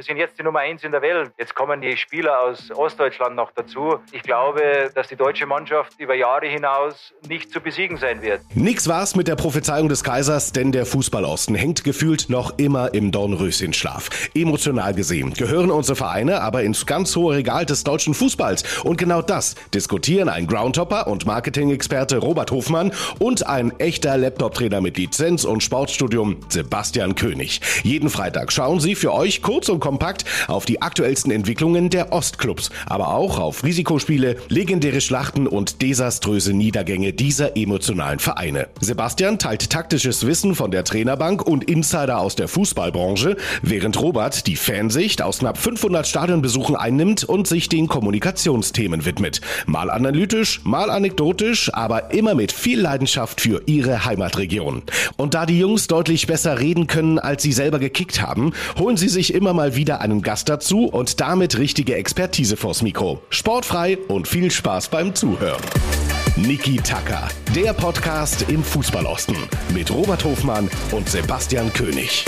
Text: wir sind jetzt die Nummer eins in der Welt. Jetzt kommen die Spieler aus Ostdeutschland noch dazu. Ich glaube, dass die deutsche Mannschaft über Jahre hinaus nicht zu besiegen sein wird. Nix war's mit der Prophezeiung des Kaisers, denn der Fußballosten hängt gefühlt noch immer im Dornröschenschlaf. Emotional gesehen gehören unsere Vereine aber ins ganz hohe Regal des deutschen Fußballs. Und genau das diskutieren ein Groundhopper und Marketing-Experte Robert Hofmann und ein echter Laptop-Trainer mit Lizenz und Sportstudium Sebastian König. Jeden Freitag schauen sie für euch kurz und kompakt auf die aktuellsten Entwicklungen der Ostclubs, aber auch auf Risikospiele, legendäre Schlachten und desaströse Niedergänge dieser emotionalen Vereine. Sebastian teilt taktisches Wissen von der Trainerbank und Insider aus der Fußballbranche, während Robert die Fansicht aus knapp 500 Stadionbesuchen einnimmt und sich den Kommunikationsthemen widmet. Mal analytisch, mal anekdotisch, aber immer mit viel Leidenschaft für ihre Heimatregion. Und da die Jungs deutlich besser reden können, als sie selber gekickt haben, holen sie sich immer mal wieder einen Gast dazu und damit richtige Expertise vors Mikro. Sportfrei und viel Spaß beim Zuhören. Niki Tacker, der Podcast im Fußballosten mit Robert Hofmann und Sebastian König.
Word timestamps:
wir 0.00 0.04
sind 0.04 0.16
jetzt 0.16 0.38
die 0.38 0.42
Nummer 0.42 0.60
eins 0.60 0.82
in 0.82 0.92
der 0.92 1.02
Welt. 1.02 1.30
Jetzt 1.36 1.54
kommen 1.54 1.82
die 1.82 1.94
Spieler 1.94 2.40
aus 2.40 2.70
Ostdeutschland 2.70 3.36
noch 3.36 3.50
dazu. 3.50 3.98
Ich 4.12 4.22
glaube, 4.22 4.90
dass 4.94 5.08
die 5.08 5.16
deutsche 5.16 5.44
Mannschaft 5.44 5.92
über 5.98 6.14
Jahre 6.14 6.46
hinaus 6.46 7.12
nicht 7.28 7.52
zu 7.52 7.60
besiegen 7.60 7.98
sein 7.98 8.22
wird. 8.22 8.40
Nix 8.54 8.88
war's 8.88 9.14
mit 9.14 9.28
der 9.28 9.36
Prophezeiung 9.36 9.90
des 9.90 10.02
Kaisers, 10.02 10.52
denn 10.52 10.72
der 10.72 10.86
Fußballosten 10.86 11.54
hängt 11.54 11.84
gefühlt 11.84 12.30
noch 12.30 12.58
immer 12.58 12.94
im 12.94 13.12
Dornröschenschlaf. 13.12 14.30
Emotional 14.34 14.94
gesehen 14.94 15.34
gehören 15.34 15.70
unsere 15.70 15.96
Vereine 15.96 16.40
aber 16.40 16.62
ins 16.62 16.86
ganz 16.86 17.14
hohe 17.14 17.36
Regal 17.36 17.66
des 17.66 17.84
deutschen 17.84 18.14
Fußballs. 18.14 18.80
Und 18.80 18.96
genau 18.96 19.20
das 19.20 19.54
diskutieren 19.74 20.30
ein 20.30 20.46
Groundhopper 20.46 21.08
und 21.08 21.26
Marketing-Experte 21.26 22.16
Robert 22.16 22.52
Hofmann 22.52 22.92
und 23.18 23.46
ein 23.46 23.78
echter 23.78 24.16
Laptop-Trainer 24.16 24.80
mit 24.80 24.96
Lizenz 24.96 25.44
und 25.44 25.62
Sportstudium 25.62 26.40
Sebastian 26.48 27.16
König. 27.16 27.60
Jeden 27.82 28.08
Freitag 28.08 28.50
schauen 28.50 28.80
sie 28.80 28.94
für 28.94 29.12
euch 29.12 29.42
kurz 29.42 29.68
und 29.68 29.89
kompakt 29.90 30.24
auf 30.46 30.66
die 30.66 30.82
aktuellsten 30.82 31.32
Entwicklungen 31.32 31.90
der 31.90 32.12
Ostclubs, 32.12 32.70
aber 32.86 33.12
auch 33.12 33.40
auf 33.40 33.64
Risikospiele, 33.64 34.36
legendäre 34.48 35.00
Schlachten 35.00 35.48
und 35.48 35.82
desaströse 35.82 36.52
Niedergänge 36.52 37.12
dieser 37.12 37.56
emotionalen 37.56 38.20
Vereine. 38.20 38.68
Sebastian 38.80 39.40
teilt 39.40 39.68
taktisches 39.68 40.24
Wissen 40.24 40.54
von 40.54 40.70
der 40.70 40.84
Trainerbank 40.84 41.44
und 41.44 41.64
Insider 41.64 42.20
aus 42.20 42.36
der 42.36 42.46
Fußballbranche, 42.46 43.36
während 43.62 44.00
Robert 44.00 44.46
die 44.46 44.54
Fansicht 44.54 45.22
aus 45.22 45.40
knapp 45.40 45.58
500 45.58 46.06
Stadionbesuchen 46.06 46.76
einnimmt 46.76 47.24
und 47.24 47.48
sich 47.48 47.68
den 47.68 47.88
Kommunikationsthemen 47.88 49.04
widmet. 49.04 49.40
Mal 49.66 49.90
analytisch, 49.90 50.60
mal 50.62 50.88
anekdotisch, 50.88 51.74
aber 51.74 52.12
immer 52.14 52.36
mit 52.36 52.52
viel 52.52 52.80
Leidenschaft 52.80 53.40
für 53.40 53.62
ihre 53.66 54.04
Heimatregion. 54.04 54.82
Und 55.16 55.34
da 55.34 55.46
die 55.46 55.58
Jungs 55.58 55.88
deutlich 55.88 56.28
besser 56.28 56.60
reden 56.60 56.86
können, 56.86 57.18
als 57.18 57.42
sie 57.42 57.52
selber 57.52 57.80
gekickt 57.80 58.22
haben, 58.22 58.52
holen 58.78 58.96
sie 58.96 59.08
sich 59.08 59.34
immer 59.34 59.52
mal 59.52 59.74
wieder 59.74 59.79
einen 59.88 60.22
Gast 60.22 60.48
dazu 60.48 60.84
und 60.84 61.20
damit 61.20 61.58
richtige 61.58 61.94
Expertise 61.96 62.56
vors 62.56 62.82
Mikro. 62.82 63.22
Sportfrei 63.30 63.96
und 64.08 64.28
viel 64.28 64.50
Spaß 64.50 64.88
beim 64.88 65.14
Zuhören. 65.14 65.62
Niki 66.36 66.76
Tacker, 66.76 67.28
der 67.54 67.72
Podcast 67.72 68.44
im 68.48 68.62
Fußballosten 68.62 69.36
mit 69.74 69.90
Robert 69.90 70.24
Hofmann 70.24 70.70
und 70.92 71.08
Sebastian 71.08 71.72
König. 71.72 72.24